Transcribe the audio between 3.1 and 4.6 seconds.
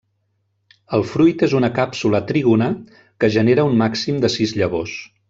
que genera un màxim de sis